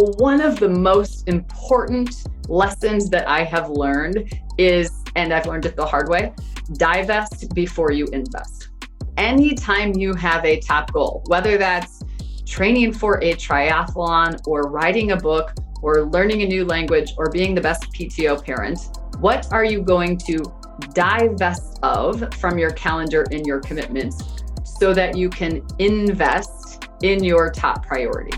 [0.00, 5.76] one of the most important lessons that I have learned is, and I've learned it
[5.76, 6.32] the hard way
[6.74, 8.68] divest before you invest.
[9.16, 12.02] Anytime you have a top goal, whether that's
[12.46, 15.52] training for a triathlon or writing a book
[15.82, 18.78] or learning a new language or being the best PTO parent,
[19.18, 20.42] what are you going to
[20.94, 27.50] divest of from your calendar and your commitments so that you can invest in your
[27.50, 28.32] top priority?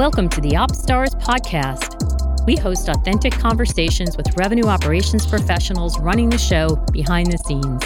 [0.00, 2.46] Welcome to the OpsStars podcast.
[2.46, 7.84] We host authentic conversations with revenue operations professionals running the show behind the scenes,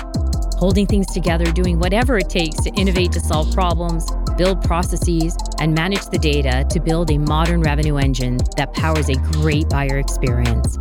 [0.57, 5.75] holding things together, doing whatever it takes to innovate to solve problems, build processes, and
[5.75, 10.79] manage the data to build a modern revenue engine that powers a great buyer experience.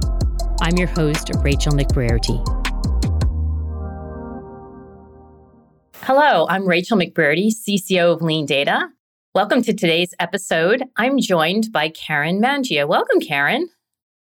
[0.62, 2.38] I'm your host, Rachel McBrearty.
[5.95, 8.90] Hello, I'm Rachel McBrearty, CCO of LeanData.
[9.36, 10.84] Welcome to today's episode.
[10.96, 12.88] I'm joined by Karen Mangia.
[12.88, 13.67] Welcome, Karen.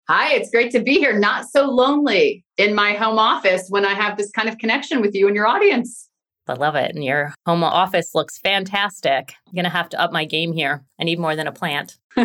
[0.09, 1.13] Hi, it's great to be here.
[1.15, 5.13] Not so lonely in my home office when I have this kind of connection with
[5.13, 6.09] you and your audience.
[6.47, 6.95] I love it.
[6.95, 9.35] And your home office looks fantastic.
[9.45, 10.83] I'm going to have to up my game here.
[10.99, 11.95] I need more than a plant.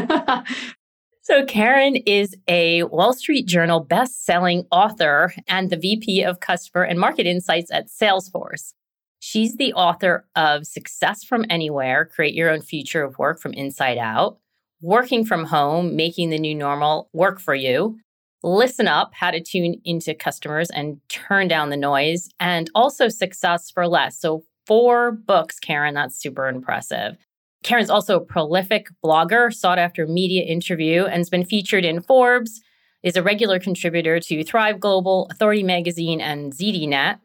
[1.21, 6.99] so, Karen is a Wall Street Journal best-selling author and the VP of Customer and
[6.99, 8.73] Market Insights at Salesforce.
[9.21, 13.99] She's the author of Success from Anywhere Create Your Own Future of Work from Inside
[13.99, 14.39] Out,
[14.81, 17.99] Working from Home, Making the New Normal Work for You,
[18.43, 23.71] Listen Up How to Tune into Customers and Turn Down the Noise, and also Success
[23.71, 24.21] for Less.
[24.21, 25.95] So, four books, Karen.
[25.95, 27.17] That's super impressive.
[27.65, 32.61] Karen's also a prolific blogger, sought after media interview, and has been featured in Forbes,
[33.03, 37.19] is a regular contributor to Thrive Global, Authority Magazine, and ZDNet.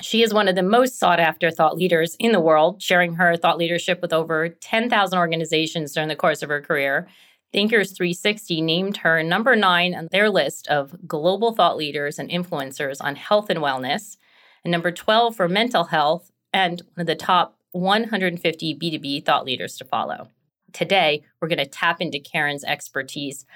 [0.00, 3.36] She is one of the most sought after thought leaders in the world, sharing her
[3.36, 7.08] thought leadership with over 10,000 organizations during the course of her career.
[7.52, 12.98] Thinkers 360 named her number nine on their list of global thought leaders and influencers
[13.00, 14.18] on health and wellness,
[14.64, 19.76] and number 12 for mental health, and one of the top 150 B2B thought leaders
[19.78, 20.28] to follow.
[20.72, 23.46] Today, we're going to tap into Karen's expertise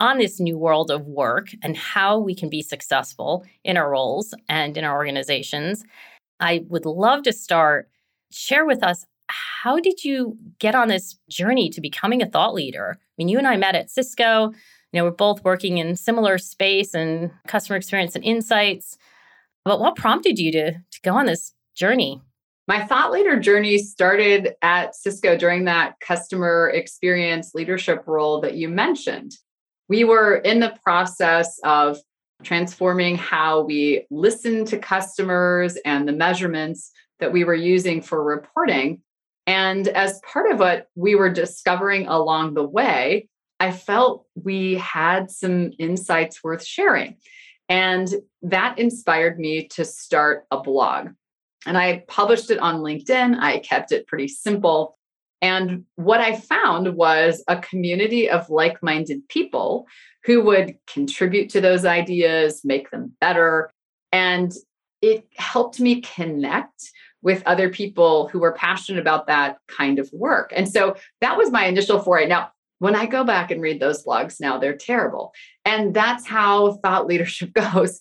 [0.00, 4.34] on this new world of work and how we can be successful in our roles
[4.48, 5.84] and in our organizations.
[6.40, 7.88] I would love to start
[8.30, 12.98] share with us how did you get on this journey to becoming a thought leader?
[12.98, 14.50] I mean, you and I met at Cisco.
[14.50, 18.98] You know, we're both working in similar space and customer experience and insights.
[19.64, 22.20] But what prompted you to, to go on this journey?
[22.68, 28.68] My thought leader journey started at Cisco during that customer experience leadership role that you
[28.68, 29.32] mentioned
[29.92, 31.98] we were in the process of
[32.42, 39.02] transforming how we listen to customers and the measurements that we were using for reporting.
[39.46, 43.28] And as part of what we were discovering along the way,
[43.60, 47.18] I felt we had some insights worth sharing.
[47.68, 48.08] And
[48.40, 51.10] that inspired me to start a blog.
[51.66, 53.38] And I published it on LinkedIn.
[53.38, 54.96] I kept it pretty simple.
[55.42, 59.86] And what I found was a community of like minded people
[60.24, 63.70] who would contribute to those ideas, make them better.
[64.12, 64.52] And
[65.02, 66.90] it helped me connect
[67.22, 70.52] with other people who were passionate about that kind of work.
[70.54, 72.26] And so that was my initial foray.
[72.26, 75.32] Now, when I go back and read those blogs now, they're terrible.
[75.64, 77.98] And that's how thought leadership goes.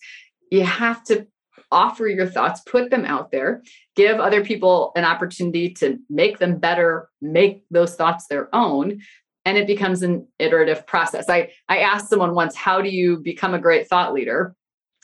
[0.51, 1.27] You have to
[1.71, 3.63] offer your thoughts, put them out there,
[3.95, 9.01] give other people an opportunity to make them better, make those thoughts their own.
[9.45, 11.29] And it becomes an iterative process.
[11.29, 14.55] I, I asked someone once, How do you become a great thought leader?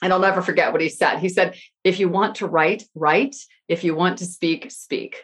[0.04, 1.18] And I'll never forget what he said.
[1.18, 3.36] He said, If you want to write, write.
[3.68, 5.24] If you want to speak, speak.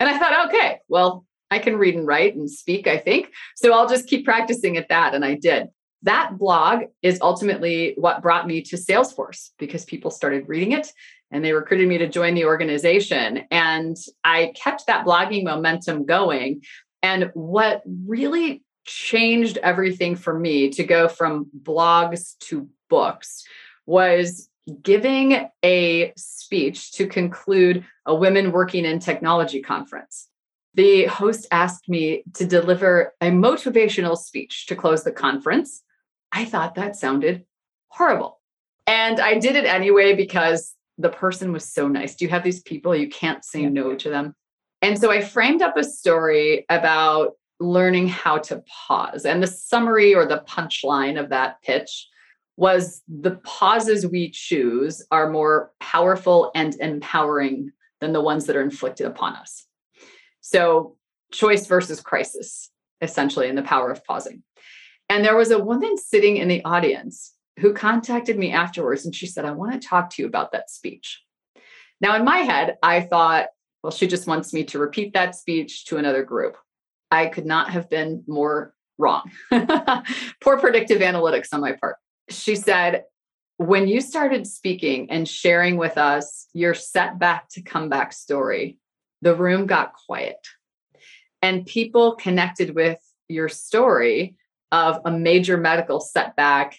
[0.00, 3.28] And I thought, okay, well, I can read and write and speak, I think.
[3.56, 5.14] So I'll just keep practicing at that.
[5.14, 5.68] And I did
[6.04, 10.92] that blog is ultimately what brought me to Salesforce because people started reading it
[11.30, 13.42] and they recruited me to join the organization.
[13.50, 16.62] And I kept that blogging momentum going.
[17.02, 23.44] And what really changed everything for me to go from blogs to books
[23.86, 24.48] was
[24.82, 30.28] giving a speech to conclude a Women Working in Technology conference.
[30.74, 35.82] The host asked me to deliver a motivational speech to close the conference.
[36.34, 37.44] I thought that sounded
[37.88, 38.40] horrible.
[38.86, 42.16] And I did it anyway because the person was so nice.
[42.16, 44.34] Do you have these people you can't say no to them?
[44.82, 49.24] And so I framed up a story about learning how to pause.
[49.24, 52.08] And the summary or the punchline of that pitch
[52.56, 57.70] was the pauses we choose are more powerful and empowering
[58.00, 59.66] than the ones that are inflicted upon us.
[60.40, 60.96] So,
[61.32, 62.70] choice versus crisis.
[63.00, 64.42] essentially, in the power of pausing.
[65.14, 69.28] And there was a woman sitting in the audience who contacted me afterwards and she
[69.28, 71.22] said, I want to talk to you about that speech.
[72.00, 73.46] Now, in my head, I thought,
[73.84, 76.56] well, she just wants me to repeat that speech to another group.
[77.12, 79.30] I could not have been more wrong.
[80.42, 81.94] Poor predictive analytics on my part.
[82.28, 83.04] She said,
[83.58, 88.78] when you started speaking and sharing with us your setback to comeback story,
[89.22, 90.44] the room got quiet
[91.40, 94.34] and people connected with your story
[94.72, 96.78] of a major medical setback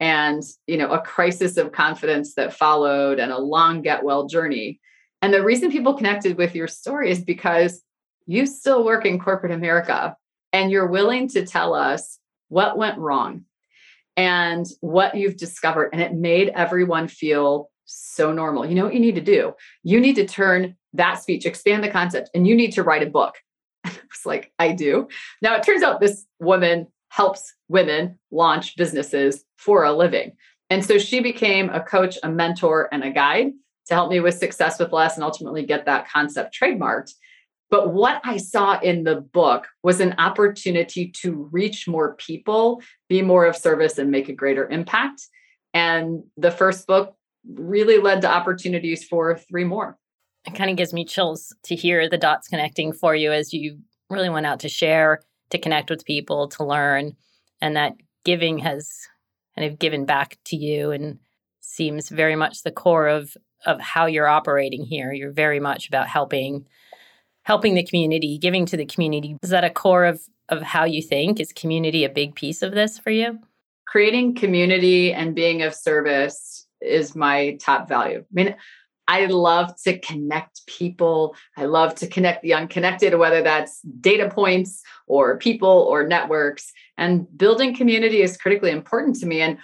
[0.00, 4.80] and you know a crisis of confidence that followed and a long get well journey.
[5.22, 7.82] And the reason people connected with your story is because
[8.26, 10.16] you still work in corporate america
[10.52, 13.44] and you're willing to tell us what went wrong
[14.16, 18.66] and what you've discovered and it made everyone feel so normal.
[18.66, 19.54] You know what you need to do?
[19.82, 23.10] You need to turn that speech expand the concept and you need to write a
[23.10, 23.34] book.
[23.84, 25.08] I was like i do.
[25.42, 30.32] Now it turns out this woman helps women launch businesses for a living.
[30.68, 33.52] And so she became a coach, a mentor, and a guide
[33.86, 37.12] to help me with success with less and ultimately get that concept trademarked.
[37.70, 43.22] But what I saw in the book was an opportunity to reach more people, be
[43.22, 45.22] more of service, and make a greater impact.
[45.72, 47.14] And the first book
[47.48, 49.96] really led to opportunities for three more.
[50.48, 53.78] It kind of gives me chills to hear the dots connecting for you as you
[54.10, 55.20] really went out to share
[55.54, 57.16] to connect with people, to learn,
[57.60, 59.08] and that giving has
[59.56, 61.18] kind of given back to you and
[61.60, 63.36] seems very much the core of
[63.66, 65.12] of how you're operating here.
[65.12, 66.66] You're very much about helping
[67.42, 69.36] helping the community, giving to the community.
[69.42, 71.40] Is that a core of of how you think?
[71.40, 73.38] Is community a big piece of this for you?
[73.86, 78.18] Creating community and being of service is my top value.
[78.18, 78.56] I mean,
[79.06, 81.36] I love to connect people.
[81.56, 86.72] I love to connect the unconnected, whether that's data points or people or networks.
[86.96, 89.40] And building community is critically important to me.
[89.40, 89.58] And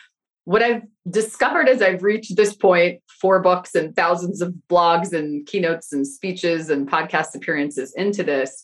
[0.45, 5.47] what I've discovered as I've reached this point four books and thousands of blogs and
[5.47, 8.63] keynotes and speeches and podcast appearances into this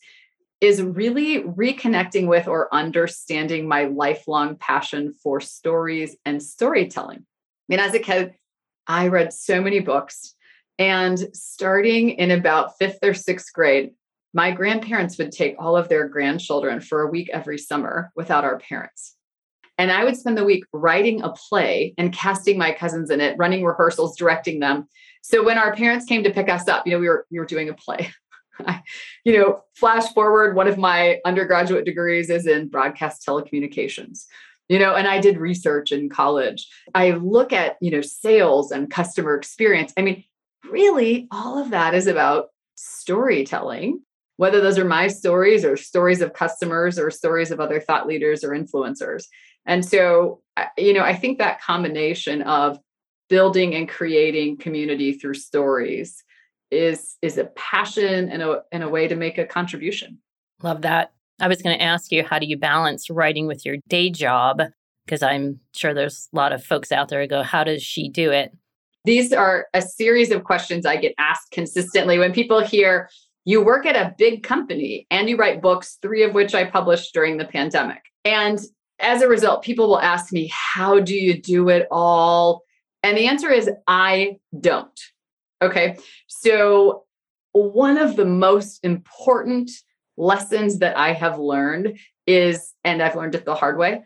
[0.61, 7.19] is really reconnecting with or understanding my lifelong passion for stories and storytelling.
[7.19, 7.25] I
[7.69, 8.35] mean, as a kid,
[8.87, 10.35] I read so many books
[10.79, 13.91] and starting in about fifth or sixth grade,
[14.35, 18.59] my grandparents would take all of their grandchildren for a week every summer without our
[18.59, 19.17] parents.
[19.79, 23.37] And I would spend the week writing a play and casting my cousins in it,
[23.39, 24.89] running rehearsals, directing them.
[25.23, 27.47] So when our parents came to pick us up, you know, we were we were
[27.47, 28.11] doing a play.
[29.25, 34.25] you know, flash forward, one of my undergraduate degrees is in broadcast telecommunications.
[34.69, 36.67] You know, and I did research in college.
[36.95, 39.93] I look at, you know, sales and customer experience.
[39.97, 40.25] I mean,
[40.71, 44.01] really all of that is about storytelling,
[44.37, 48.45] whether those are my stories or stories of customers or stories of other thought leaders
[48.45, 49.25] or influencers.
[49.65, 50.41] And so,
[50.79, 52.79] you know, I think that combination of
[53.29, 56.23] building and creating community through stories
[56.71, 60.19] is is a passion and a, and a way to make a contribution.
[60.63, 61.13] Love that.
[61.41, 64.63] I was going to ask you, how do you balance writing with your day job?
[65.05, 68.09] Because I'm sure there's a lot of folks out there who go, how does she
[68.09, 68.53] do it?
[69.07, 73.09] These are a series of questions I get asked consistently when people hear
[73.45, 77.15] you work at a big company and you write books, three of which I published
[77.15, 78.03] during the pandemic.
[78.25, 78.59] And
[78.99, 82.63] as a result, people will ask me, How do you do it all?
[83.05, 85.01] And the answer is, I don't.
[85.63, 85.99] Okay.
[86.27, 87.05] So,
[87.53, 89.71] one of the most important
[90.17, 91.97] lessons that I have learned
[92.27, 94.03] is, and I've learned it the hard way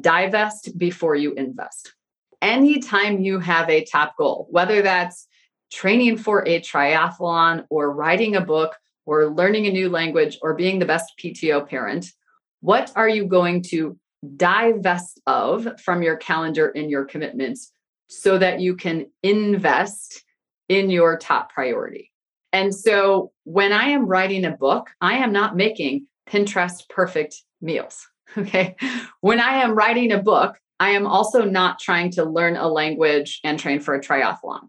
[0.00, 1.94] divest before you invest
[2.42, 5.26] anytime you have a top goal, whether that's
[5.70, 8.76] training for a triathlon or writing a book
[9.06, 12.12] or learning a new language or being the best PTO parent,
[12.60, 13.98] what are you going to
[14.36, 17.72] divest of from your calendar and your commitments
[18.08, 20.24] so that you can invest
[20.68, 22.10] in your top priority?
[22.52, 28.06] And so when I am writing a book, I am not making Pinterest perfect meals.
[28.36, 28.76] Okay.
[29.22, 33.40] When I am writing a book, I am also not trying to learn a language
[33.44, 34.68] and train for a triathlon.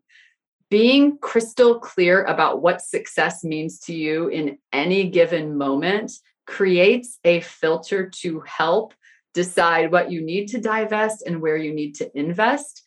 [0.70, 6.12] Being crystal clear about what success means to you in any given moment
[6.46, 8.94] creates a filter to help
[9.34, 12.82] decide what you need to divest and where you need to invest.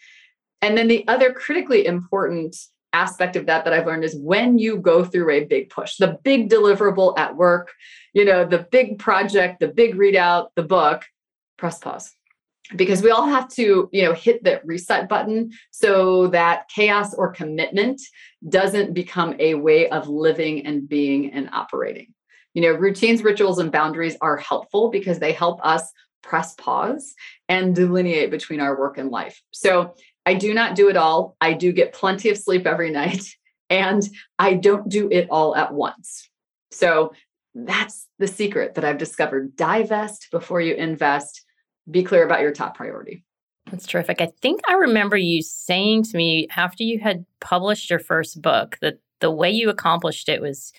[0.60, 2.56] And then the other critically important
[2.92, 6.18] aspect of that that I've learned is when you go through a big push, the
[6.24, 7.72] big deliverable at work,
[8.12, 11.04] you know, the big project, the big readout, the book,
[11.56, 12.14] press pause
[12.76, 17.32] because we all have to you know hit the reset button so that chaos or
[17.32, 18.00] commitment
[18.48, 22.12] doesn't become a way of living and being and operating
[22.54, 25.90] You know, routines, rituals, and boundaries are helpful because they help us
[26.22, 27.14] press pause
[27.48, 29.40] and delineate between our work and life.
[29.50, 31.36] So I do not do it all.
[31.40, 33.24] I do get plenty of sleep every night,
[33.70, 34.02] and
[34.38, 36.28] I don't do it all at once.
[36.70, 37.12] So
[37.54, 39.56] that's the secret that I've discovered.
[39.56, 41.44] Divest before you invest.
[41.90, 43.24] Be clear about your top priority.
[43.70, 44.20] That's terrific.
[44.20, 48.78] I think I remember you saying to me after you had published your first book
[48.82, 50.72] that the way you accomplished it was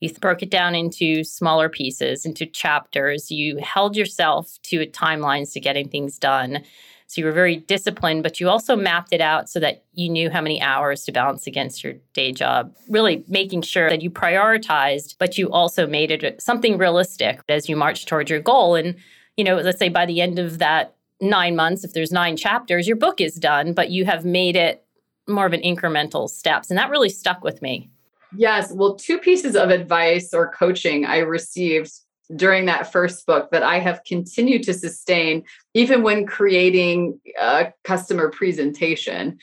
[0.00, 3.30] you broke it down into smaller pieces, into chapters.
[3.30, 6.62] You held yourself to timelines to getting things done.
[7.08, 10.28] So you were very disciplined, but you also mapped it out so that you knew
[10.28, 15.14] how many hours to balance against your day job, really making sure that you prioritized,
[15.18, 18.74] but you also made it something realistic as you marched towards your goal.
[18.74, 18.96] And,
[19.36, 22.86] you know, let's say by the end of that nine months, if there's nine chapters,
[22.86, 24.84] your book is done, but you have made it
[25.28, 26.70] more of an incremental steps.
[26.70, 27.90] And that really stuck with me.
[28.36, 28.72] Yes.
[28.72, 31.92] Well, two pieces of advice or coaching I received
[32.34, 38.30] during that first book that I have continued to sustain, even when creating a customer
[38.30, 39.38] presentation.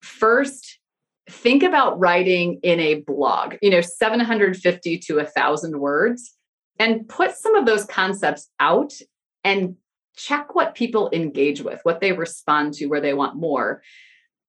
[0.00, 0.78] First,
[1.28, 6.36] think about writing in a blog, you know, 750 to 1,000 words,
[6.78, 8.92] and put some of those concepts out
[9.44, 9.76] and
[10.16, 13.82] check what people engage with, what they respond to, where they want more.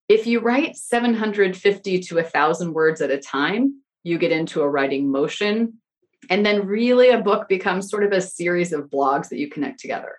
[0.08, 5.12] If you write 750 to 1,000 words at a time, you get into a writing
[5.12, 5.80] motion
[6.30, 9.80] and then really a book becomes sort of a series of blogs that you connect
[9.80, 10.18] together.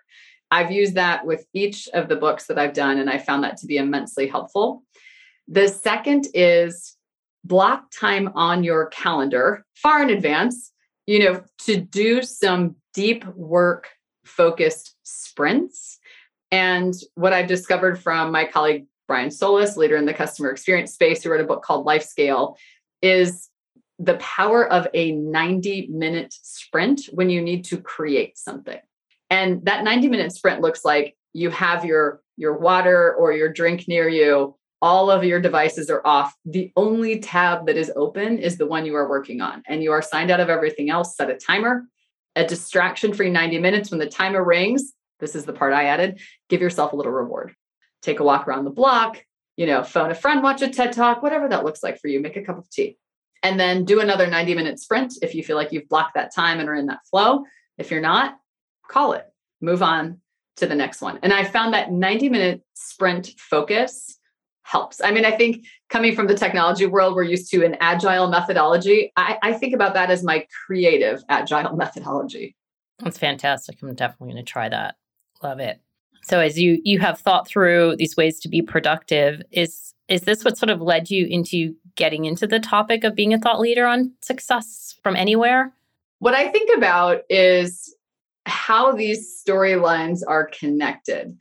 [0.51, 3.57] I've used that with each of the books that I've done, and I found that
[3.57, 4.83] to be immensely helpful.
[5.47, 6.95] The second is
[7.43, 10.71] block time on your calendar far in advance,
[11.05, 13.89] you know, to do some deep work
[14.27, 15.99] focused sprints.
[16.51, 21.23] And what I've discovered from my colleague Brian Solis, leader in the customer experience space,
[21.23, 22.57] who wrote a book called Life Scale,
[23.01, 23.49] is
[23.99, 28.79] the power of a 90 minute sprint when you need to create something.
[29.29, 33.87] And that 90 minute sprint looks like you have your your water or your drink
[33.87, 36.35] near you, all of your devices are off.
[36.45, 39.91] The only tab that is open is the one you are working on and you
[39.91, 41.17] are signed out of everything else.
[41.17, 41.85] Set a timer,
[42.37, 44.93] a distraction free 90 minutes when the timer rings.
[45.19, 46.19] This is the part I added.
[46.49, 47.53] Give yourself a little reward.
[48.01, 49.23] Take a walk around the block,
[49.55, 52.19] you know, phone a friend, watch a TED talk, whatever that looks like for you.
[52.19, 52.97] Make a cup of tea
[53.43, 56.59] and then do another 90 minute sprint if you feel like you've blocked that time
[56.59, 57.43] and are in that flow.
[57.77, 58.37] If you're not,
[58.87, 59.25] call it,
[59.61, 60.21] move on
[60.57, 61.19] to the next one.
[61.23, 64.16] And I found that 90 minute sprint focus
[64.67, 65.01] helps.
[65.01, 69.13] I mean, I think coming from the technology world, we're used to an agile methodology.
[69.15, 72.55] I, I think about that as my creative agile methodology.
[72.99, 73.77] That's fantastic.
[73.81, 74.95] I'm definitely going to try that.
[75.41, 75.79] Love it.
[76.23, 80.43] So as you you have thought through these ways to be productive, is is this
[80.43, 83.85] what sort of led you into getting into the topic of being a thought leader
[83.85, 85.71] on success from anywhere?
[86.19, 87.95] What I think about is
[88.45, 91.37] how these storylines are connected.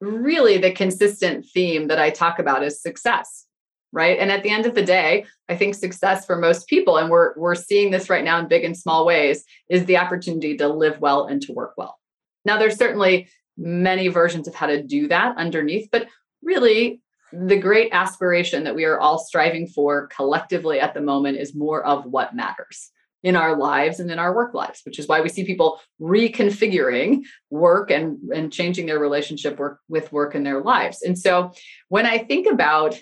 [0.00, 3.46] Really, the consistent theme that I talk about is success,
[3.92, 4.18] right?
[4.18, 7.36] And at the end of the day, I think success for most people, and we're,
[7.36, 11.00] we're seeing this right now in big and small ways, is the opportunity to live
[11.00, 11.98] well and to work well.
[12.44, 16.06] Now, there's certainly many versions of how to do that underneath, but
[16.42, 17.02] really,
[17.32, 21.84] the great aspiration that we are all striving for collectively at the moment is more
[21.84, 22.90] of what matters
[23.22, 27.22] in our lives and in our work lives which is why we see people reconfiguring
[27.50, 31.02] work and and changing their relationship work with work in their lives.
[31.02, 31.52] And so
[31.88, 32.96] when i think about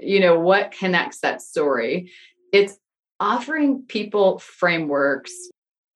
[0.00, 2.10] you know what connects that story
[2.52, 2.78] it's
[3.18, 5.32] offering people frameworks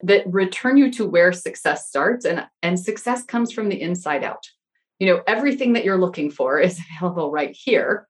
[0.03, 4.45] that return you to where success starts and and success comes from the inside out.
[4.99, 8.09] You know everything that you're looking for is available right here.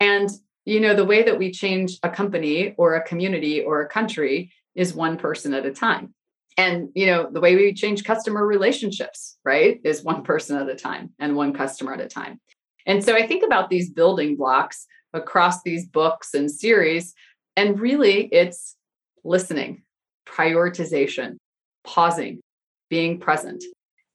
[0.00, 0.28] And
[0.64, 4.52] you know the way that we change a company or a community or a country
[4.78, 6.14] is one person at a time
[6.56, 10.74] and you know the way we change customer relationships right is one person at a
[10.74, 12.40] time and one customer at a time
[12.86, 17.14] and so i think about these building blocks across these books and series
[17.56, 18.76] and really it's
[19.24, 19.82] listening
[20.26, 21.36] prioritization
[21.84, 22.40] pausing
[22.88, 23.62] being present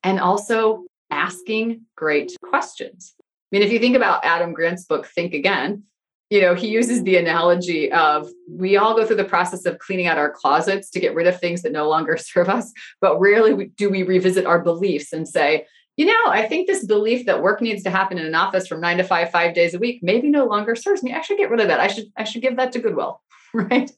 [0.04, 3.14] and also asking great questions.
[3.20, 5.84] I mean, if you think about Adam Grant's book, Think Again,
[6.34, 10.08] you know, he uses the analogy of we all go through the process of cleaning
[10.08, 13.68] out our closets to get rid of things that no longer serve us, but rarely
[13.78, 17.62] do we revisit our beliefs and say, you know, I think this belief that work
[17.62, 20.28] needs to happen in an office from nine to five, five days a week, maybe
[20.28, 21.14] no longer serves me.
[21.14, 21.80] I should get rid of that.
[21.80, 23.22] I should, I should give that to Goodwill.
[23.56, 23.92] Right.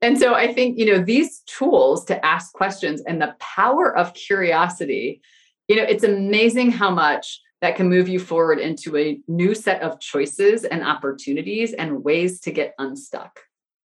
[0.00, 4.14] And so I think, you know, these tools to ask questions and the power of
[4.14, 5.20] curiosity
[5.70, 9.82] you know, it's amazing how much that can move you forward into a new set
[9.82, 13.40] of choices and opportunities and ways to get unstuck.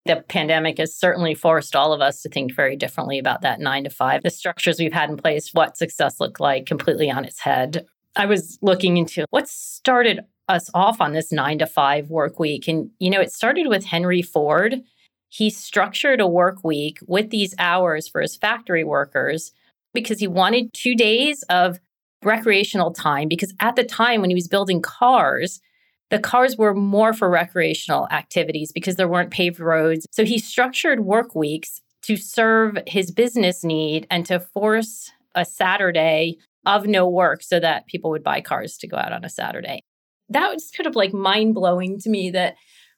[0.06, 3.84] The pandemic has certainly forced all of us to think very differently about that nine
[3.86, 4.22] to five.
[4.22, 7.86] The structures we've had in place, what success looked like, completely on its head.
[8.16, 12.68] I was looking into what started us off on this nine to five work week.
[12.68, 14.82] And, you know, it started with Henry Ford.
[15.30, 19.52] He structured a work week with these hours for his factory workers
[19.94, 21.80] because he wanted two days of
[22.26, 23.28] recreational time.
[23.28, 25.62] Because at the time when he was building cars,
[26.10, 30.06] the cars were more for recreational activities because there weren't paved roads.
[30.12, 36.38] So he structured work weeks to serve his business need and to force a Saturday
[36.66, 39.84] of no work so that people would buy cars to go out on a Saturday.
[40.30, 42.56] That was kind of like mind blowing to me that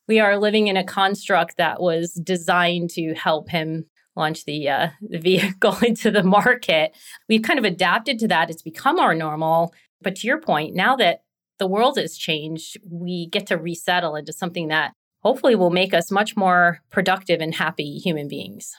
[0.07, 3.85] we are living in a construct that was designed to help him
[4.17, 6.95] launch the, uh, the vehicle into the market.
[7.29, 8.49] We've kind of adapted to that.
[8.49, 9.73] It's become our normal.
[10.01, 11.21] But to your point, now that
[11.59, 16.11] the world has changed, we get to resettle into something that hopefully will make us
[16.11, 18.73] much more productive and happy human beings.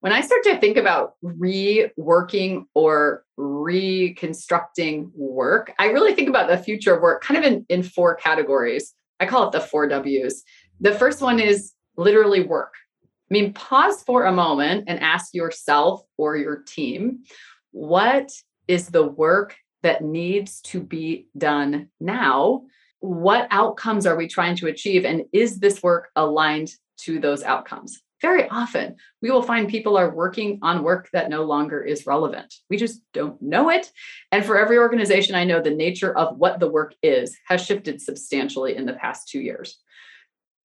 [0.00, 6.58] When I start to think about reworking or reconstructing work, I really think about the
[6.58, 8.94] future of work kind of in, in four categories.
[9.20, 10.42] I call it the four W's.
[10.80, 12.74] The first one is literally work.
[13.32, 17.20] I mean, pause for a moment and ask yourself or your team
[17.70, 18.30] what
[18.68, 22.64] is the work that needs to be done now.
[23.00, 25.06] What outcomes are we trying to achieve?
[25.06, 26.74] And is this work aligned
[27.04, 28.02] to those outcomes?
[28.20, 32.52] Very often, we will find people are working on work that no longer is relevant.
[32.68, 33.90] We just don't know it.
[34.30, 38.02] And for every organization, I know the nature of what the work is has shifted
[38.02, 39.78] substantially in the past two years.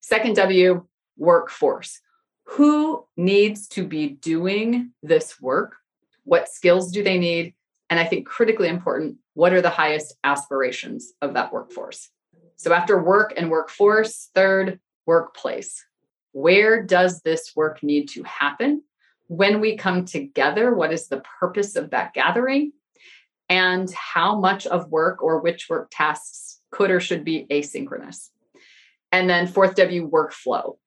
[0.02, 2.02] Second W, workforce.
[2.52, 5.76] Who needs to be doing this work?
[6.24, 7.54] What skills do they need?
[7.90, 12.10] And I think critically important, what are the highest aspirations of that workforce?
[12.56, 15.86] So after work and workforce, third, workplace.
[16.32, 18.84] Where does this work need to happen?
[19.28, 22.72] When we come together, what is the purpose of that gathering?
[23.50, 28.30] And how much of work or which work tasks could or should be asynchronous?
[29.12, 30.78] And then fourth W, workflow.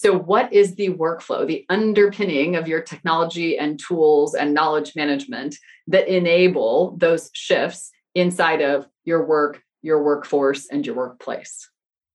[0.00, 5.56] So, what is the workflow, the underpinning of your technology and tools and knowledge management
[5.88, 11.68] that enable those shifts inside of your work, your workforce, and your workplace?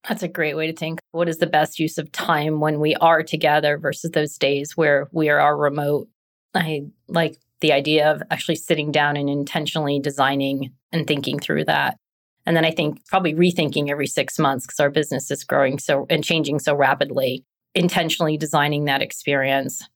[0.08, 0.98] That's a great way to think.
[1.10, 5.06] What is the best use of time when we are together versus those days where
[5.12, 6.08] we are remote?
[6.54, 11.98] I like the idea of actually sitting down and intentionally designing and thinking through that.
[12.46, 16.06] And then I think probably rethinking every six months because our business is growing so
[16.08, 17.44] and changing so rapidly
[17.74, 19.88] intentionally designing that experience.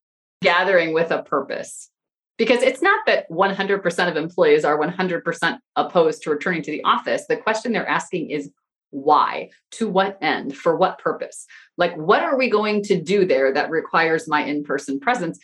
[0.42, 1.90] Gathering with a purpose.
[2.36, 7.26] Because it's not that 100% of employees are 100% opposed to returning to the office.
[7.28, 8.50] The question they're asking is
[8.90, 9.50] why?
[9.72, 10.56] To what end?
[10.56, 11.46] For what purpose?
[11.76, 15.38] Like, what are we going to do there that requires my in person presence?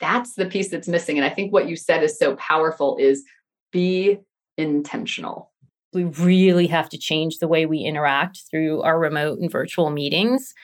[0.00, 1.18] That's the piece that's missing.
[1.18, 3.24] And I think what you said is so powerful is
[3.72, 4.18] be
[4.56, 5.52] intentional.
[5.92, 10.54] We really have to change the way we interact through our remote and virtual meetings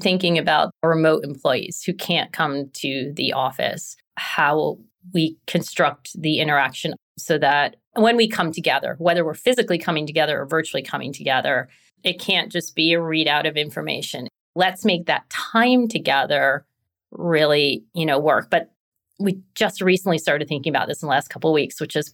[0.00, 4.78] thinking about remote employees who can't come to the office, how
[5.14, 10.40] we construct the interaction so that when we come together, whether we're physically coming together
[10.40, 11.68] or virtually coming together,
[12.04, 14.28] it can't just be a readout of information.
[14.54, 16.64] Let's make that time together
[17.10, 18.50] really, you know, work.
[18.50, 18.70] But
[19.18, 22.12] we just recently started thinking about this in the last couple weeks, which is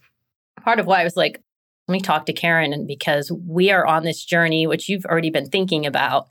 [0.61, 1.41] part of why I was like,
[1.87, 5.29] let me talk to Karen and because we are on this journey, which you've already
[5.29, 6.27] been thinking about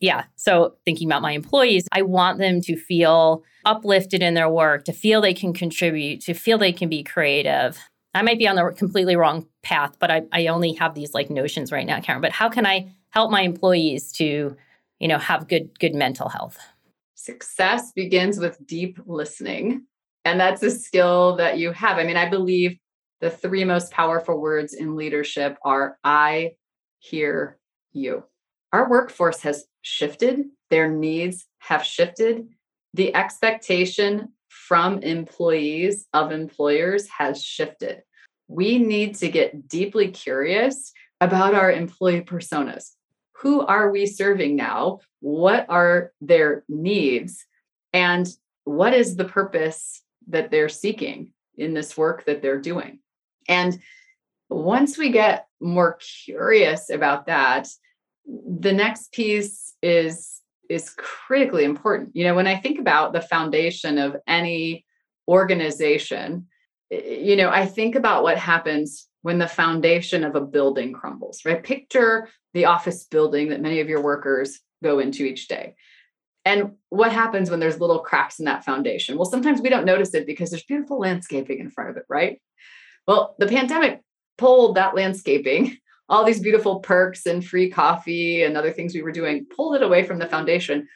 [0.00, 0.24] yeah.
[0.36, 4.92] So thinking about my employees, I want them to feel uplifted in their work, to
[4.92, 7.78] feel they can contribute, to feel they can be creative.
[8.14, 11.30] I might be on the completely wrong path, but I, I only have these like
[11.30, 12.22] notions right now, Karen.
[12.22, 14.56] But how can I help my employees to,
[14.98, 16.58] you know, have good, good mental health?
[17.14, 19.84] Success begins with deep listening.
[20.24, 21.98] And that's a skill that you have.
[21.98, 22.78] I mean, I believe
[23.20, 26.52] the three most powerful words in leadership are I
[26.98, 27.58] hear
[27.92, 28.24] you.
[28.72, 32.48] Our workforce has shifted, their needs have shifted.
[32.94, 38.02] The expectation from employees of employers has shifted.
[38.48, 42.90] We need to get deeply curious about our employee personas.
[43.38, 45.00] Who are we serving now?
[45.20, 47.44] What are their needs?
[47.92, 48.28] And
[48.64, 53.00] what is the purpose that they're seeking in this work that they're doing?
[53.48, 53.80] And
[54.48, 57.68] once we get more curious about that,
[58.60, 63.98] the next piece is is critically important you know when i think about the foundation
[63.98, 64.84] of any
[65.28, 66.46] organization
[66.90, 71.62] you know i think about what happens when the foundation of a building crumbles right
[71.64, 75.74] picture the office building that many of your workers go into each day
[76.44, 79.16] And what happens when there's little cracks in that foundation?
[79.16, 82.40] Well, sometimes we don't notice it because there's beautiful landscaping in front of it, right?
[83.06, 84.00] Well, the pandemic
[84.38, 85.76] pulled that landscaping,
[86.10, 89.82] all these beautiful perks and free coffee and other things we were doing, pulled it
[89.82, 90.86] away from the foundation.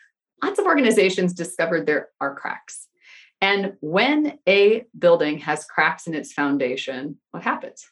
[0.42, 2.88] Lots of organizations discovered there are cracks.
[3.40, 7.86] And when a building has cracks in its foundation, what happens?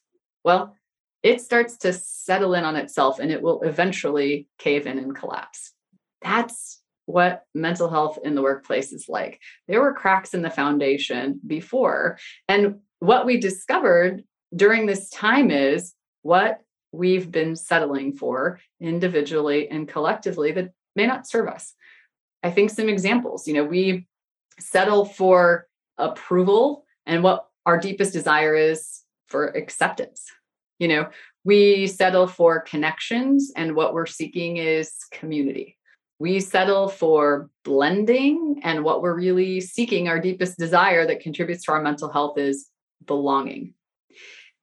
[0.44, 0.74] Well,
[1.22, 5.72] it starts to settle in on itself and it will eventually cave in and collapse.
[6.22, 9.40] That's what mental health in the workplace is like.
[9.68, 12.18] There were cracks in the foundation before.
[12.48, 16.60] And what we discovered during this time is what
[16.92, 21.74] we've been settling for individually and collectively that may not serve us.
[22.42, 24.06] I think some examples, you know, we
[24.58, 25.66] settle for
[25.98, 30.26] approval and what our deepest desire is for acceptance.
[30.78, 31.08] You know,
[31.44, 35.78] we settle for connections and what we're seeking is community.
[36.18, 41.72] We settle for blending and what we're really seeking, our deepest desire that contributes to
[41.72, 42.68] our mental health is
[43.06, 43.74] belonging.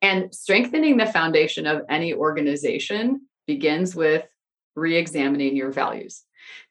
[0.02, 4.26] And strengthening the foundation of any organization begins with
[4.76, 6.24] re examining your values.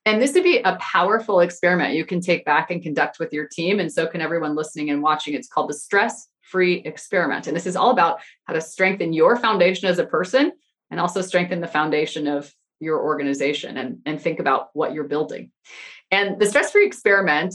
[0.07, 3.47] And this would be a powerful experiment you can take back and conduct with your
[3.47, 3.81] team.
[3.81, 5.35] And so can everyone listening and watching.
[5.35, 7.47] It's called the stress free experiment.
[7.47, 10.53] And this is all about how to strengthen your foundation as a person
[10.91, 15.51] and also strengthen the foundation of your organization and, and think about what you're building.
[16.11, 17.55] And the stress free experiment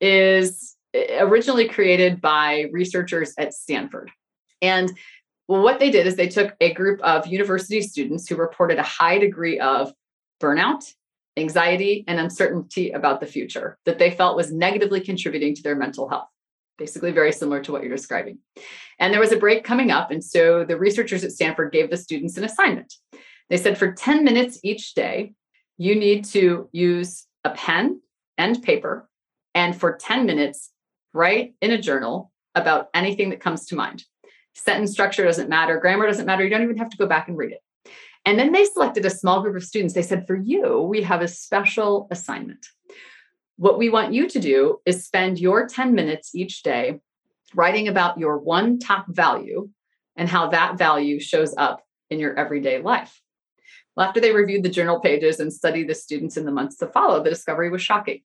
[0.00, 4.10] is eh, originally created by researchers at Stanford.
[4.62, 4.96] And
[5.46, 9.18] what they did is they took a group of university students who reported a high
[9.18, 9.92] degree of
[10.40, 10.84] burnout,
[11.36, 16.08] anxiety, and uncertainty about the future that they felt was negatively contributing to their mental
[16.08, 16.28] health.
[16.78, 18.38] Basically, very similar to what you're describing.
[18.98, 20.10] And there was a break coming up.
[20.10, 22.94] And so the researchers at Stanford gave the students an assignment.
[23.50, 25.34] They said for 10 minutes each day,
[25.76, 28.00] you need to use a pen
[28.38, 29.08] and paper.
[29.54, 30.70] And for 10 minutes,
[31.12, 34.04] write in a journal about anything that comes to mind.
[34.54, 36.44] Sentence structure doesn't matter, grammar doesn't matter.
[36.44, 37.60] You don't even have to go back and read it.
[38.24, 39.94] And then they selected a small group of students.
[39.94, 42.66] They said, For you, we have a special assignment.
[43.56, 47.00] What we want you to do is spend your 10 minutes each day
[47.54, 49.68] writing about your one top value
[50.16, 53.20] and how that value shows up in your everyday life.
[53.96, 56.86] Well, after they reviewed the journal pages and studied the students in the months to
[56.86, 58.22] follow, the discovery was shocking.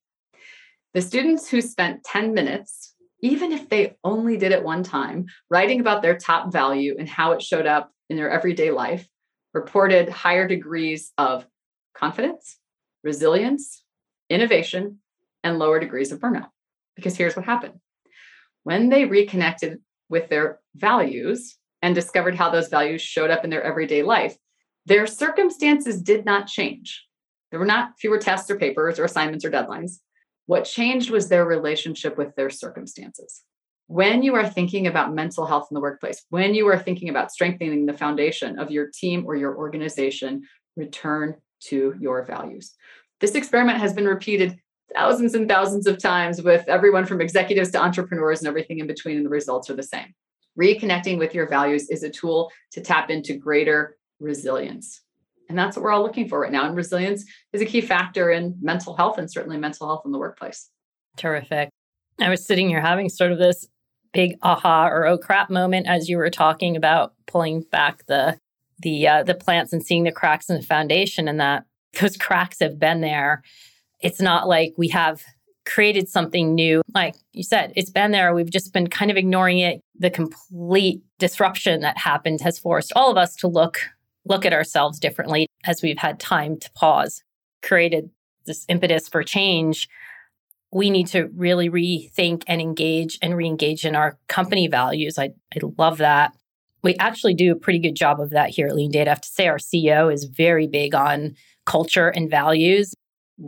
[0.93, 5.79] The students who spent 10 minutes, even if they only did it one time, writing
[5.79, 9.07] about their top value and how it showed up in their everyday life,
[9.53, 11.45] reported higher degrees of
[11.95, 12.59] confidence,
[13.03, 13.83] resilience,
[14.29, 14.99] innovation,
[15.43, 16.49] and lower degrees of burnout.
[16.95, 17.79] Because here's what happened
[18.63, 23.63] when they reconnected with their values and discovered how those values showed up in their
[23.63, 24.35] everyday life,
[24.85, 27.05] their circumstances did not change.
[27.49, 29.99] There were not fewer tests or papers or assignments or deadlines.
[30.47, 33.43] What changed was their relationship with their circumstances.
[33.87, 37.31] When you are thinking about mental health in the workplace, when you are thinking about
[37.31, 40.43] strengthening the foundation of your team or your organization,
[40.75, 42.75] return to your values.
[43.19, 44.57] This experiment has been repeated
[44.93, 49.17] thousands and thousands of times with everyone from executives to entrepreneurs and everything in between,
[49.17, 50.13] and the results are the same.
[50.59, 55.01] Reconnecting with your values is a tool to tap into greater resilience.
[55.49, 56.65] And that's what we're all looking for right now.
[56.65, 60.17] And resilience is a key factor in mental health and certainly mental health in the
[60.17, 60.69] workplace.
[61.15, 61.69] Terrific.
[62.19, 63.67] I was sitting here having sort of this
[64.13, 68.39] big aha or oh crap moment as you were talking about pulling back the
[68.79, 71.65] the uh, the plants and seeing the cracks in the foundation and that
[71.99, 73.43] those cracks have been there.
[73.99, 75.23] It's not like we have
[75.65, 76.81] created something new.
[76.93, 78.33] Like you said, it's been there.
[78.33, 79.81] We've just been kind of ignoring it.
[79.99, 83.79] The complete disruption that happened has forced all of us to look
[84.27, 87.23] look at ourselves differently as we've had time to pause,
[87.63, 88.09] created
[88.45, 89.87] this impetus for change.
[90.71, 95.17] We need to really rethink and engage and re engage in our company values.
[95.17, 96.33] I, I love that.
[96.83, 99.07] We actually do a pretty good job of that here at LeanData.
[99.07, 101.35] I have to say, our CEO is very big on
[101.65, 102.93] culture and values.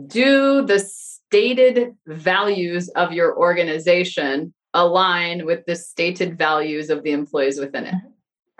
[0.06, 7.58] Do the stated values of your organization align with the stated values of the employees
[7.58, 7.94] within it?
[7.94, 8.08] Mm-hmm.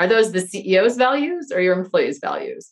[0.01, 2.71] Are those the CEO's values or your employees' values?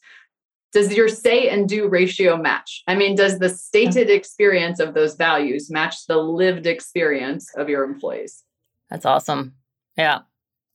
[0.73, 2.83] Does your say and do ratio match?
[2.89, 7.85] I mean, does the stated experience of those values match the lived experience of your
[7.85, 8.45] employees?
[8.89, 9.55] That's awesome.
[9.97, 10.21] Yeah.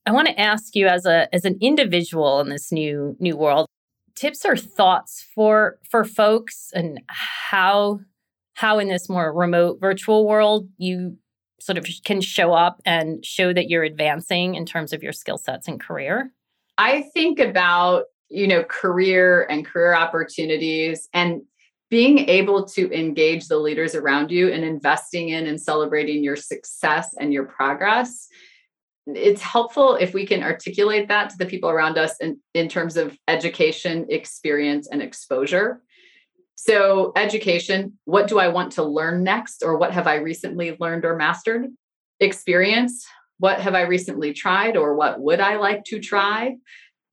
[0.06, 3.66] I want to ask you as a as an individual in this new new world,
[4.14, 7.98] tips or thoughts for for folks and how
[8.54, 11.16] how in this more remote virtual world you
[11.58, 15.38] sort of can show up and show that you're advancing in terms of your skill
[15.38, 16.30] sets and career?
[16.78, 21.42] I think about, you know, career and career opportunities and
[21.90, 27.14] being able to engage the leaders around you and investing in and celebrating your success
[27.20, 28.26] and your progress.
[29.06, 32.96] It's helpful if we can articulate that to the people around us in, in terms
[32.96, 35.82] of education experience and exposure.
[36.56, 41.04] So education what do i want to learn next or what have i recently learned
[41.04, 41.66] or mastered?
[42.20, 43.06] Experience
[43.38, 46.56] what have i recently tried or what would i like to try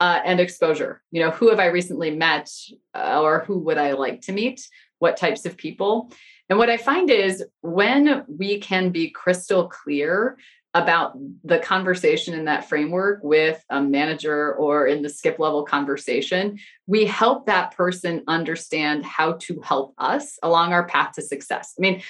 [0.01, 1.01] uh, and exposure.
[1.11, 2.49] You know, who have I recently met
[2.95, 4.67] uh, or who would I like to meet?
[4.97, 6.11] What types of people?
[6.49, 10.37] And what I find is when we can be crystal clear
[10.73, 16.57] about the conversation in that framework with a manager or in the skip level conversation,
[16.87, 21.75] we help that person understand how to help us along our path to success.
[21.77, 22.01] I mean,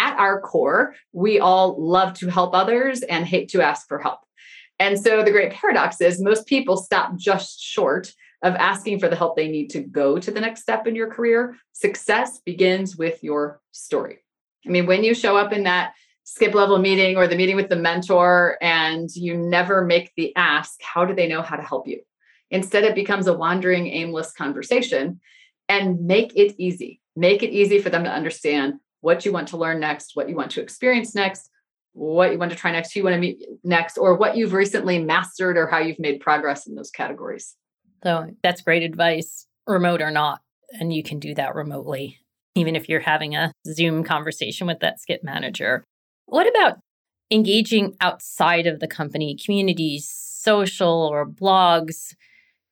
[0.00, 4.20] at our core, we all love to help others and hate to ask for help.
[4.78, 9.16] And so the great paradox is most people stop just short of asking for the
[9.16, 11.56] help they need to go to the next step in your career.
[11.72, 14.20] Success begins with your story.
[14.66, 15.92] I mean, when you show up in that
[16.24, 20.80] skip level meeting or the meeting with the mentor and you never make the ask,
[20.80, 22.00] how do they know how to help you?
[22.50, 25.20] Instead, it becomes a wandering, aimless conversation
[25.68, 27.00] and make it easy.
[27.16, 30.36] Make it easy for them to understand what you want to learn next, what you
[30.36, 31.50] want to experience next,
[31.92, 34.52] what you want to try next, who you want to meet next, or what you've
[34.52, 37.56] recently mastered or how you've made progress in those categories.
[38.02, 40.40] So that's great advice, remote or not.
[40.78, 42.18] And you can do that remotely,
[42.54, 45.84] even if you're having a Zoom conversation with that skip manager.
[46.26, 46.78] What about
[47.30, 52.14] engaging outside of the company, communities, social or blogs?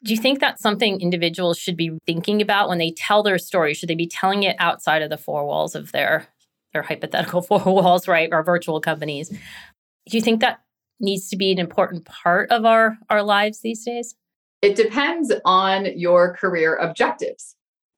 [0.04, 3.74] Do you think that's something individuals should be thinking about when they tell their story?
[3.74, 6.28] Should they be telling it outside of the four walls of their
[6.72, 8.32] their hypothetical four walls, right?
[8.32, 9.28] Our virtual companies.
[9.30, 10.61] Do you think that
[11.00, 14.14] needs to be an important part of our our lives these days?
[14.62, 17.54] It depends on your career objectives.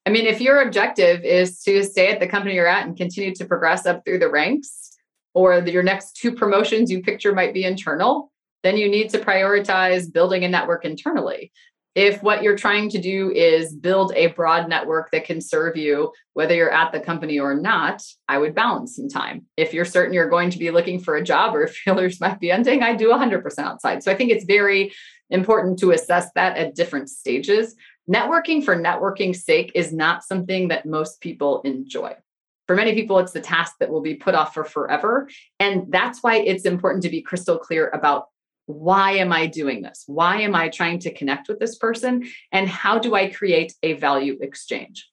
[0.06, 3.34] I mean, if your objective is to stay at the company you're at and continue
[3.34, 4.90] to progress up through the ranks,
[5.34, 8.32] or the, your next two promotions you picture might be internal,
[8.62, 11.52] then you need to prioritize building a network internally
[11.94, 16.12] if what you're trying to do is build a broad network that can serve you,
[16.34, 19.46] whether you're at the company or not, I would balance some time.
[19.56, 22.38] If you're certain you're going to be looking for a job or if feelers might
[22.40, 24.02] be ending, I do 100% outside.
[24.02, 24.92] So I think it's very
[25.30, 27.74] important to assess that at different stages.
[28.08, 32.14] Networking for networking's sake is not something that most people enjoy.
[32.66, 35.28] For many people, it's the task that will be put off for forever.
[35.58, 38.28] And that's why it's important to be crystal clear about
[38.70, 40.04] why am I doing this?
[40.06, 42.24] Why am I trying to connect with this person?
[42.52, 45.08] And how do I create a value exchange?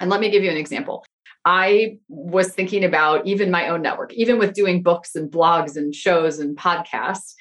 [0.00, 1.04] And let me give you an example.
[1.44, 5.94] I was thinking about even my own network, even with doing books and blogs and
[5.94, 7.34] shows and podcasts.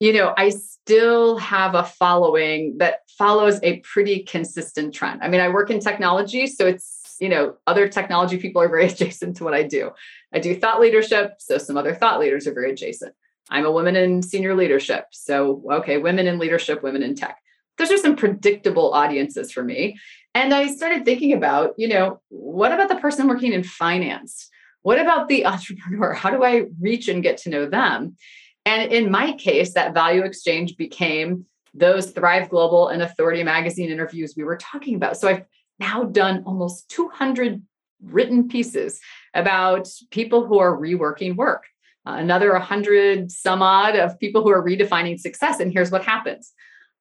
[0.00, 5.22] You know, I still have a following that follows a pretty consistent trend.
[5.22, 8.86] I mean, I work in technology, so it's, you know, other technology people are very
[8.90, 9.92] adjacent to what I do.
[10.34, 13.14] I do thought leadership, so some other thought leaders are very adjacent.
[13.50, 15.06] I'm a woman in senior leadership.
[15.12, 17.38] So, okay, women in leadership, women in tech.
[17.78, 19.98] Those are some predictable audiences for me.
[20.34, 24.48] And I started thinking about, you know, what about the person working in finance?
[24.82, 26.12] What about the entrepreneur?
[26.12, 28.16] How do I reach and get to know them?
[28.64, 34.34] And in my case, that value exchange became those Thrive Global and Authority Magazine interviews
[34.36, 35.16] we were talking about.
[35.16, 35.44] So I've
[35.78, 37.62] now done almost 200
[38.04, 39.00] written pieces
[39.34, 41.64] about people who are reworking work
[42.04, 45.60] another 100 some odd of people who are redefining success.
[45.60, 46.52] And here's what happens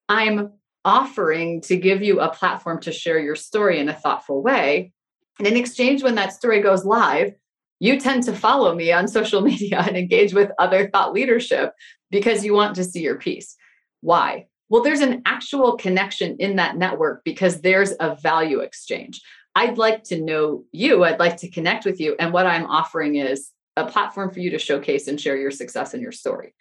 [0.10, 0.52] I'm
[0.84, 4.92] offering to give you a platform to share your story in a thoughtful way.
[5.38, 7.34] And in exchange, when that story goes live,
[7.80, 11.74] you tend to follow me on social media and engage with other thought leadership
[12.10, 13.56] because you want to see your piece.
[14.02, 14.48] Why?
[14.70, 19.22] Well, there's an actual connection in that network because there's a value exchange.
[19.56, 21.04] I'd like to know you.
[21.04, 22.16] I'd like to connect with you.
[22.20, 25.94] And what I'm offering is a platform for you to showcase and share your success
[25.94, 26.54] and your story.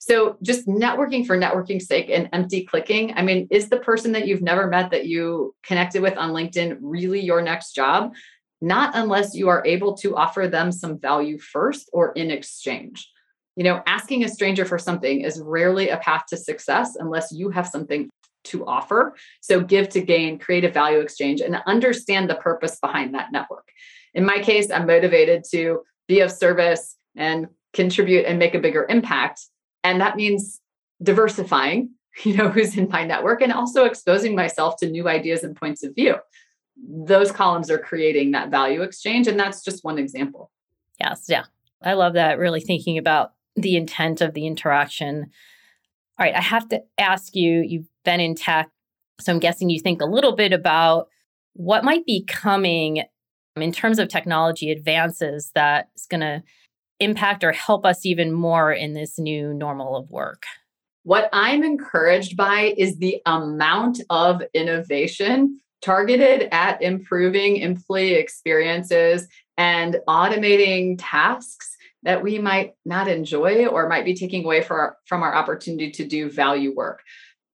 [0.00, 3.12] So just networking for networking's sake and empty clicking.
[3.16, 6.78] I mean, is the person that you've never met that you connected with on LinkedIn
[6.80, 8.14] really your next job?
[8.60, 13.10] Not unless you are able to offer them some value first or in exchange.
[13.56, 17.50] You know, asking a stranger for something is rarely a path to success unless you
[17.50, 18.08] have something
[18.44, 19.14] to offer.
[19.40, 23.68] So give to gain, create a value exchange, and understand the purpose behind that network.
[24.14, 28.86] In my case, I'm motivated to be of service and contribute and make a bigger
[28.88, 29.42] impact.
[29.84, 30.60] And that means
[31.02, 31.90] diversifying,
[32.24, 35.84] you know, who's in my network and also exposing myself to new ideas and points
[35.84, 36.16] of view.
[36.76, 39.26] Those columns are creating that value exchange.
[39.26, 40.50] And that's just one example.
[41.00, 41.26] Yes.
[41.28, 41.44] Yeah.
[41.82, 42.38] I love that.
[42.38, 45.30] Really thinking about the intent of the interaction.
[46.18, 46.34] All right.
[46.34, 48.68] I have to ask you, you've been in tech.
[49.20, 51.08] So I'm guessing you think a little bit about
[51.54, 53.02] what might be coming
[53.62, 56.42] in terms of technology advances that's going to
[57.00, 60.44] impact or help us even more in this new normal of work?
[61.04, 69.98] What I'm encouraged by is the amount of innovation targeted at improving employee experiences and
[70.08, 75.34] automating tasks that we might not enjoy or might be taking away our, from our
[75.34, 77.00] opportunity to do value work.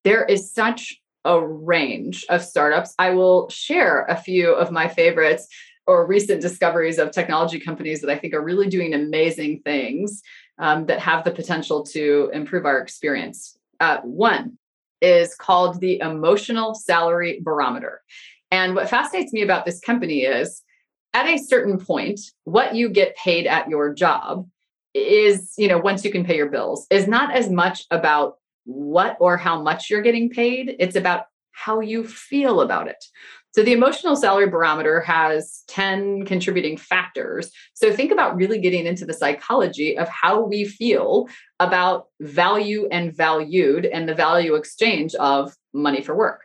[0.05, 2.95] There is such a range of startups.
[2.99, 5.49] I will share a few of my favorites
[5.87, 10.23] or recent discoveries of technology companies that I think are really doing amazing things
[10.59, 13.59] um, that have the potential to improve our experience.
[13.81, 14.59] Uh, one
[15.01, 18.03] is called the Emotional Salary Barometer.
[18.51, 20.63] And what fascinates me about this company is
[21.13, 24.49] at a certain point, what you get paid at your job
[24.95, 29.17] is, you know, once you can pay your bills, is not as much about what
[29.21, 30.77] or how much you're getting paid.
[30.79, 33.05] It's about how you feel about it.
[33.55, 37.53] So the emotional salary barometer has 10 contributing factors.
[37.75, 41.29] So think about really getting into the psychology of how we feel
[41.61, 46.41] about value and valued and the value exchange of money for work.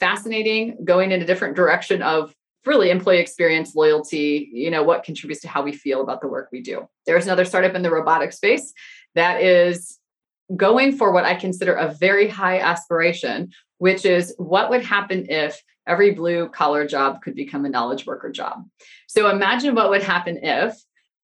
[0.00, 2.34] Fascinating, going in a different direction of
[2.66, 6.50] really employee experience, loyalty, you know, what contributes to how we feel about the work
[6.52, 6.86] we do.
[7.06, 8.74] There's another startup in the robotic space
[9.14, 9.98] that is
[10.54, 15.62] going for what I consider a very high aspiration, which is what would happen if
[15.86, 18.64] every blue collar job could become a knowledge worker job.
[19.08, 20.76] So imagine what would happen if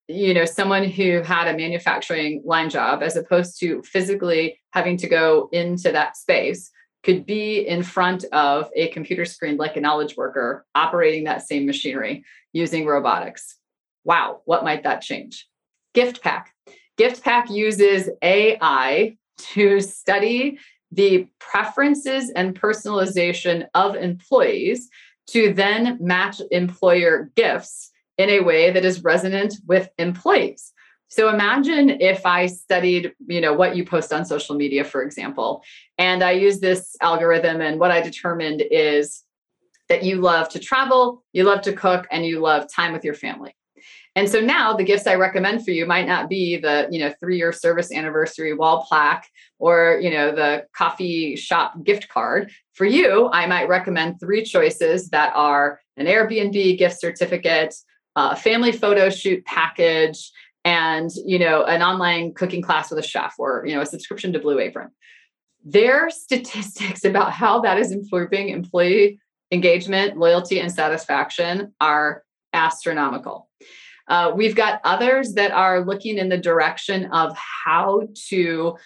[0.09, 5.09] you know someone who had a manufacturing line job as opposed to physically having to
[5.09, 6.71] go into that space
[7.03, 11.67] could be in front of a computer screen like a knowledge worker operating that same
[11.67, 13.59] machinery using robotics
[14.05, 15.49] wow what might that change
[15.97, 16.53] Gift Pack.
[16.99, 20.59] Gift Pack uses ai to study
[20.93, 24.89] the preferences and personalization of employees
[25.29, 30.73] to then match employer gifts in a way that is resonant with employees.
[31.09, 35.63] So imagine if I studied, you know, what you post on social media, for example,
[35.99, 39.23] and I use this algorithm, and what I determined is
[39.89, 43.15] that you love to travel, you love to cook, and you love time with your
[43.15, 43.55] family.
[44.17, 47.13] And so now the gifts I recommend for you might not be the, you know,
[47.21, 52.51] three-year service anniversary wall plaque or, you know, the coffee shop gift card.
[52.73, 57.75] For you, I might recommend three choices that are an Airbnb gift certificate,
[58.17, 60.33] a family photo shoot package,
[60.65, 64.33] and, you know, an online cooking class with a chef or, you know, a subscription
[64.33, 64.89] to Blue Apron.
[65.63, 69.21] Their statistics about how that is improving employee
[69.53, 72.23] engagement, loyalty, and satisfaction are
[72.55, 73.46] astronomical.
[74.09, 78.77] Uh, we've got others that are looking in the direction of how to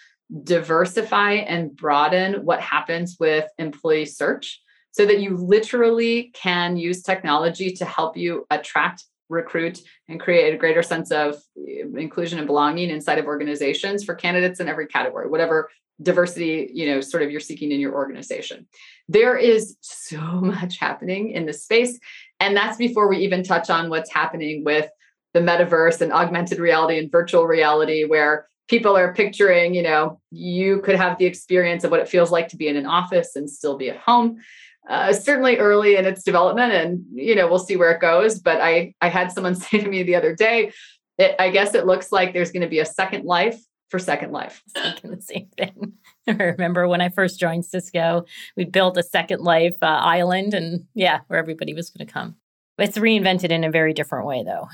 [0.44, 4.60] diversify and broaden what happens with employee search
[4.92, 10.58] so that you literally can use technology to help you attract recruit and create a
[10.58, 15.28] greater sense of uh, inclusion and belonging inside of organizations for candidates in every category
[15.28, 15.70] whatever
[16.02, 18.66] diversity you know sort of you're seeking in your organization.
[19.08, 21.98] There is so much happening in this space
[22.40, 24.90] and that's before we even touch on what's happening with
[25.34, 30.80] the metaverse and augmented reality and virtual reality where people are picturing you know you
[30.80, 33.50] could have the experience of what it feels like to be in an office and
[33.50, 34.40] still be at home
[34.88, 38.38] uh, certainly early in its development and you know we'll see where it goes.
[38.38, 40.72] But i i had someone say to me the other day
[41.18, 44.32] it, i guess it looks like there's going to be a second life for second
[44.32, 44.62] life.
[45.02, 45.94] The same thing.
[46.28, 48.24] I remember when i first joined cisco
[48.56, 52.36] we built a second life uh, island and yeah where everybody was going to come.
[52.78, 54.68] It's reinvented in a very different way though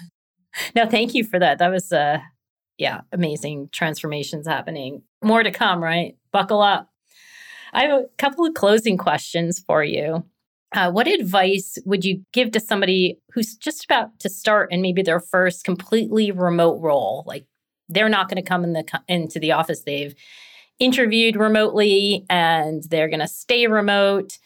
[0.75, 1.59] no, thank you for that.
[1.59, 2.19] That was uh
[2.79, 5.03] yeah, amazing transformations happening.
[5.23, 6.17] More to come, right?
[6.33, 6.91] Buckle up.
[7.73, 10.25] I have a couple of closing questions for you.
[10.75, 15.03] Uh, what advice would you give to somebody who's just about to start and maybe
[15.03, 17.25] their first completely remote role?
[17.27, 17.47] Like
[17.89, 19.83] they're not going to come in the into the office.
[19.83, 20.15] They've
[20.79, 24.39] interviewed remotely and they're going to stay remote.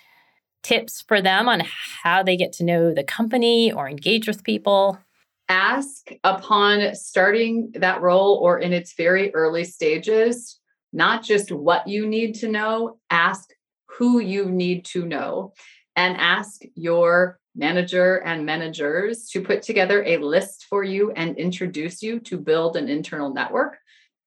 [0.63, 1.63] Tips for them on
[2.03, 4.99] how they get to know the company or engage with people
[5.51, 10.61] ask upon starting that role or in its very early stages,
[10.93, 13.51] not just what you need to know, ask
[13.99, 15.53] who you need to know,
[15.97, 22.01] and ask your manager and managers to put together a list for you and introduce
[22.01, 23.77] you to build an internal network.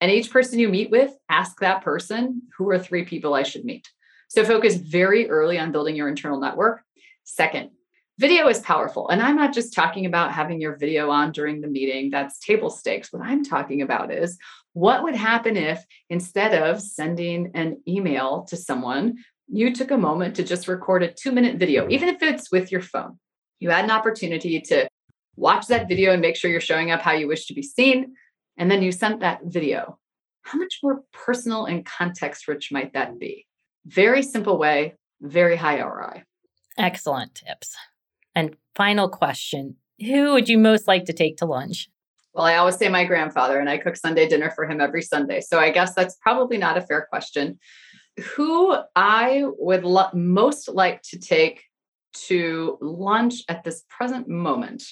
[0.02, 3.64] And each person you meet with, ask that person who are three people I should
[3.64, 3.88] meet.
[4.28, 6.82] So focus very early on building your internal network.
[7.24, 7.70] Second,
[8.20, 9.10] Video is powerful.
[9.10, 12.70] And I'm not just talking about having your video on during the meeting, that's table
[12.70, 13.12] stakes.
[13.12, 14.38] What I'm talking about is
[14.74, 20.36] what would happen if instead of sending an email to someone, you took a moment
[20.36, 23.18] to just record a two minute video, even if it's with your phone.
[23.60, 24.88] You had an opportunity to
[25.36, 28.14] watch that video and make sure you're showing up how you wish to be seen.
[28.58, 29.98] And then you sent that video.
[30.44, 33.48] How much more personal and context rich might that be?
[33.88, 36.24] Very simple way, very high ROI.
[36.78, 37.76] Excellent tips.
[38.36, 41.90] And final question Who would you most like to take to lunch?
[42.34, 45.40] Well, I always say my grandfather, and I cook Sunday dinner for him every Sunday.
[45.40, 47.60] So I guess that's probably not a fair question.
[48.36, 51.64] Who I would lo- most like to take
[52.28, 54.84] to lunch at this present moment?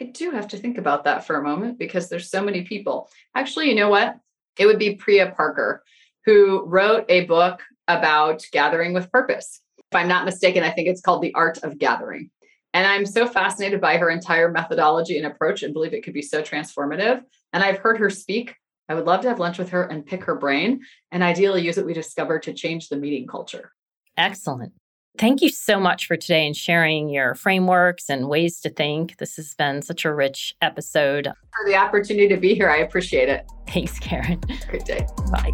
[0.00, 3.10] I do have to think about that for a moment because there's so many people.
[3.34, 4.16] Actually, you know what?
[4.58, 5.82] It would be Priya Parker,
[6.24, 9.60] who wrote a book about gathering with purpose.
[9.78, 12.30] If I'm not mistaken, I think it's called The Art of Gathering.
[12.74, 16.22] And I'm so fascinated by her entire methodology and approach and believe it could be
[16.22, 17.22] so transformative.
[17.52, 18.54] And I've heard her speak.
[18.88, 21.76] I would love to have lunch with her and pick her brain and ideally use
[21.76, 23.72] what we discovered to change the meeting culture.
[24.16, 24.72] Excellent.
[25.18, 29.16] Thank you so much for today and sharing your frameworks and ways to think.
[29.18, 31.26] This has been such a rich episode.
[31.26, 33.44] For the opportunity to be here, I appreciate it.
[33.66, 34.40] Thanks, Karen.
[34.68, 35.06] Great day.
[35.32, 35.50] Bye.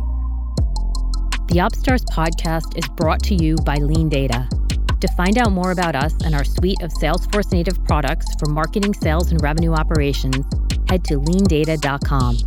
[1.49, 4.64] The OpsStars podcast is brought to you by LeanData.
[5.01, 8.95] To find out more about us and our suite of Salesforce native products for marketing,
[8.95, 10.45] sales, and revenue operations,
[10.88, 12.38] head to leandata.com.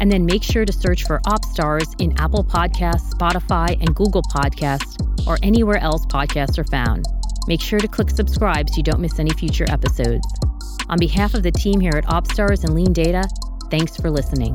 [0.00, 4.96] And then make sure to search for OpsStars in Apple Podcasts, Spotify, and Google Podcasts,
[5.26, 7.06] or anywhere else podcasts are found.
[7.46, 10.26] Make sure to click subscribe so you don't miss any future episodes.
[10.88, 13.28] On behalf of the team here at OpsStars and LeanData,
[13.70, 14.54] thanks for listening.